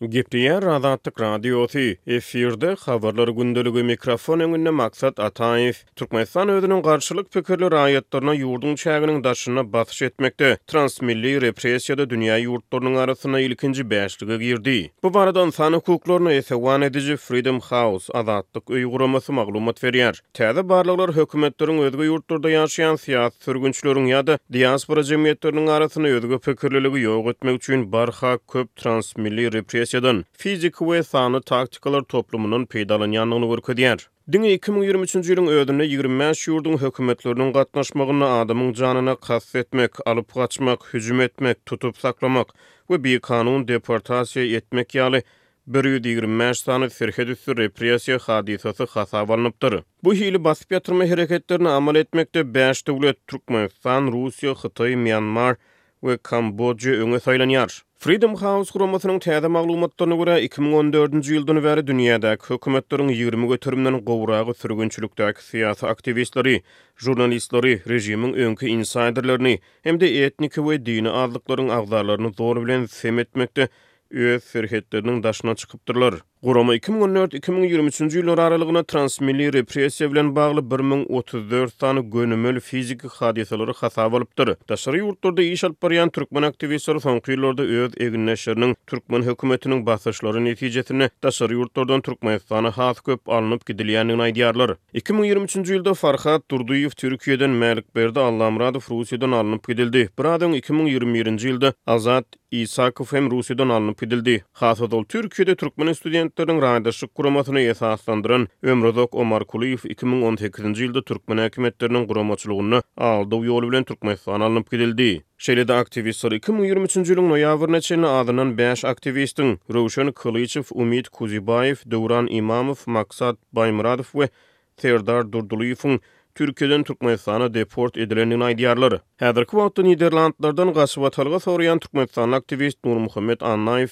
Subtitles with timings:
[0.00, 8.34] Gepdiyen Radatlık Radyosu efirde xabarlar gündelige mikrofon önünde maksat Ataev Türkmenistan özünün qarşılıq pikirli rayonlarına
[8.34, 14.92] yurdun çağının daşına basış etmekte transmilli represiyada dünya yurtlarının arasına ilkinci beşlige girdi.
[15.02, 20.20] Bu barada insan hukuklarını esewan edici Freedom House Azatlık uyğuraması maglumat veriyor.
[20.34, 27.30] Täze barlıqlar hökumetlerin özgü yurtlarda yaşayan siyat sürgünçlörün ya diaspora jemiyetlerinin arasına özgü pikirliligi yoq
[27.30, 33.76] etmek üçin barha köp transmilli represiyada sesiyadan fizik we sanı taktikalar toplumunun peydalan yanını vurku
[33.76, 33.98] diyer.
[34.32, 41.20] Dini 2023-cü ýylyň ödünü 25 ýurdun hökümetleriniň gatnaşmagyna adamyň janyna gasp etmek, alyp gaçmak, hüjüm
[41.20, 42.48] etmek, tutup saklamak
[42.88, 45.22] we bir kanun deportasiýa etmek ýaly
[45.66, 49.80] 125 sany ferhed üstü repressiýa hadisasy hasaplanypdyr.
[50.04, 55.56] Bu hili basyp ýatyrma hereketlerini amal etmekde 5 döwlet Türkmenistan, Russiýa, Hytaý, Myanmar,
[56.02, 57.70] we Kambodja öňe soýlanýar.
[57.96, 65.40] Freedom House guramasynyň täze maglumatlaryna görä 2014-nji ýyldan bäri dünýäde hökümetleriň 20 göterimden gowragy sürgünçülükdäki
[65.46, 66.60] siýasy aktivistleri,
[67.00, 73.68] jurnalistleri, rejimiň öňkü insiderlerini hem de etnik we dini aglyklaryň agdarlaryny zor bilen semetmekde
[74.10, 76.14] öz ferhetlerinin daşına çıkıptırlar.
[76.46, 84.54] Gurama 2014-2023 ýyllar aralygyna transmilli repressiýa bilen bagly 1034 tany gönümöl fiziki hadiseleri hasa bolupdyr.
[84.68, 91.10] Daşary ýurtlarda iş alyp barýan türkmen aktivistleri soňky ýyllarda öz egnäşleriniň türkmen hökümetiniň basyşlary netijesinde
[91.24, 94.76] daşary ýurtlardan türkmenistana has köp alınıp gidilýändigini aýdýarlar.
[94.94, 100.08] 2023 ýylda Farhat Durduýew Türkiýeden Mälik berdi, Allah Russiýadan alınıp gidildi.
[100.18, 104.44] Biradyň 2021-nji ýylda Azad Isakow hem Russiýadan alınıp gidildi.
[104.52, 112.04] Hasadol Türkiýede türkmen student Agentliginiň raýdaşyk guramasyny esaslandyran Ömrozok Omar Kuliýew 2018-nji ýylda türkmen häkimetleriniň
[112.10, 115.06] guramaçylygyny aldaw ýoly bilen Türkmenistan alınıp gidildi.
[115.46, 119.48] Şeýlede aktivistler 2023-nji ýylyň noýabryna çenli adynyň 5 aktivistiň
[119.78, 124.28] Rowşan Kuliýew, Umit Kuzybaýew, Dowran Imamow, Maksat Baýmuradow we
[124.76, 126.00] Terdar Durduliýewiň
[126.36, 128.98] Türkiýeden Türkmenistana deport edilenini aýdýarlar.
[129.22, 133.40] Häzirki wagtda Niderlandlardan gaşwatalga sorýan Türkmenistan aktivist Nur Muhammed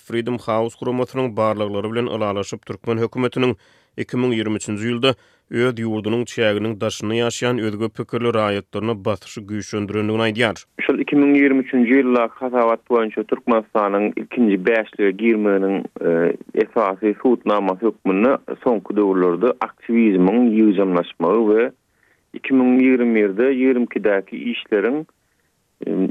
[0.09, 3.54] Freedom House guramatynyň barlyklary bilen ýalaşyp Türkmen hökümetiniň
[4.04, 5.15] 2023-nji ýylda
[5.62, 10.60] öz ýurdunyň çäginiň daşyny ýaşaýan özgö pikirli raýatlaryny basyşy güýçlendirendigini aýdýar.
[10.91, 16.12] Şol 2023-nji ýylda hasabat boýunça Türkmenistanyň 2-nji bäşligi girmeniň e,
[16.65, 21.65] esasy sutnama hökmünü soňky döwürlerde aktivizmiň ýüzümlaşmagy we
[22.34, 25.05] 2021-de 22-däki işleriň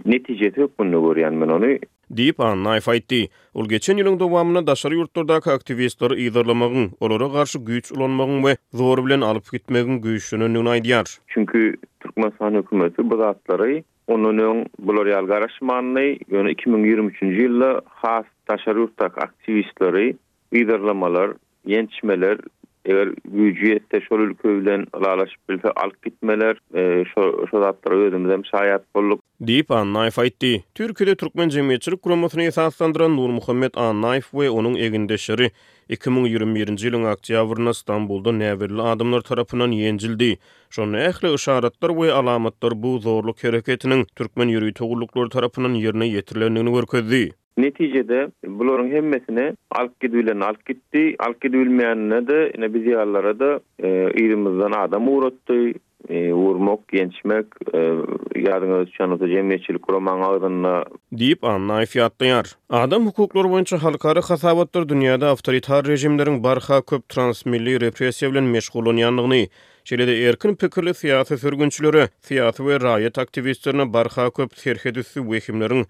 [0.06, 1.70] netijesi bunu görýän men onu
[2.18, 3.20] diýip aňa ýetdi.
[3.58, 9.22] Ol geçen ýylyň dowamyna daşar ýurtlarda aktivistler ýygyrlamagyň, olara garşy güýç ulanmagyň we zor bilen
[9.30, 11.08] alyp gitmegiň güýçüni nünaýdyar.
[11.28, 19.24] Çünki Türkmen sahany hökümeti bu zatlary onunyň bolaryal garaşmanyny ýöne 2023-nji ýylda has daşar ýurtdaky
[19.26, 20.16] aktivistleri
[20.54, 21.34] ýygyrlamalar,
[21.68, 22.38] ýençmeler,
[22.90, 28.82] eger güýçi ýetse şol ülkeden alalaşyp bilse alyp gitmeler, e, şo şol zatlary özümizem şaýat
[28.96, 29.20] bolup.
[29.42, 30.62] Diýip an aýtdy.
[30.76, 32.44] Türkiýede türkmen jemgyýetçilik guramasyny
[33.14, 35.52] Nur Muhammed an we onuň egindeşleri
[35.90, 40.38] 2021-nji ýylyň oktýabrynda Stambulda näwirli adamlar tarapynyň ýenjildi.
[40.70, 47.43] Şonuň ähli işaretler we alamatlar bu zorluk hereketiniň türkmen ýürüýi togurluklary tarapynyň ýerine ýetirilendigini görkezdi.
[47.58, 51.16] Netijede bularyň hemmesini alyp gidiwlen alyp gitdi.
[51.19, 53.59] Alyp de da
[54.19, 55.74] ýerimizden adam uğrattı
[56.34, 57.80] Urmak, e, gençmek, e,
[58.44, 60.84] ýadyňa düşýän o jemgyýetçilik guramany agdyna
[61.44, 68.86] anna Adam hukuklary boýunça halkara hasabatlar dünýäde awtoritar rejimlerin barha köp transmilli repressiýa bilen meşgul
[68.86, 75.84] ýanyňyny erkin pikirli siyasi sürgünçileri, siyasi ve raýat aktivistlerini barha köp terhedüsi wehimleriň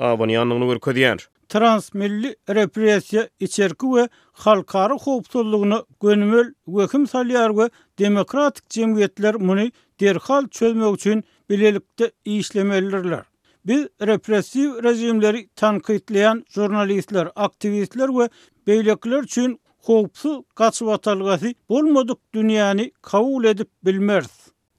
[0.00, 1.18] abonyanlygyny görkezýär.
[1.48, 10.94] Transmilli repressiýa içerki we halkary howpsuzlygyny gönümel wekim salýar we demokratik jemgyýetler muny derhal çözmek
[10.94, 13.24] üçin bilelikde işlemelerler.
[13.66, 18.28] Biz repressiv rejimleri tankıytlayan jurnalistler, aktivistler ve
[18.66, 24.24] beylekler için hoopsu kaçı vatalgası bulmadık dünyanı kavul edip bilmər.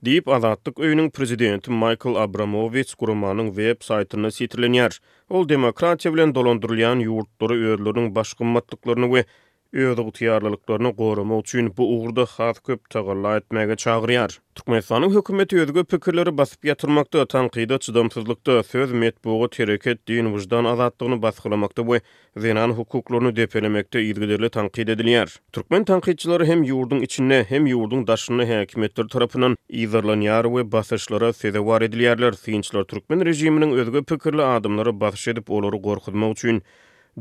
[0.01, 4.95] Deyip Azadlyk öýüniň prezidenti Michael Abramovic gurumanyň web saýtyna sitirlenýär.
[5.29, 9.23] Ol demokratiýa bilen dolandyrylýan ýurtlary öýlerini başgymmatlyklaryny we
[9.73, 14.33] Öýdü gutýarlyklaryny gorumak üçin bu ugurda hat köp tagyrla etmäge çagyrýar.
[14.55, 21.81] Türkmenistanyň hökümeti öýdügi pikirleri basyp ýatyrmakda, tanqidi çydamsyzlykda söz medbuga tereket diýen wujdan azatlygyny basgylamakda
[21.91, 22.01] we
[22.47, 25.37] zenan hukuklaryny depelemekde ýygyrdyly tanqid edilýär.
[25.59, 32.35] Türkmen tanqidçylary hem ýurdun içinde, hem ýurdun daşyny häkimetler tarapynyň ýygyrlanýar we basyşlara sedewar edilýärler.
[32.43, 36.63] Syýançylar türkmen rejiminiň özgü pikirli adamlary basyş edip olary gorkutmak üçin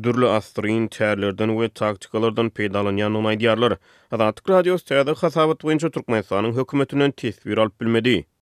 [0.02, 3.74] dürlü astrin tärlerden we taktikalardan peýdalanýan ýanyň aýdýarlar.
[4.18, 8.20] Azatlyk radiosu täze hasabat boýunça Türkmenistanyň hökümetinden tesbir alyp bilmedi.